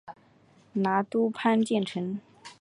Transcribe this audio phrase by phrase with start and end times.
[0.73, 2.19] 拿督潘健成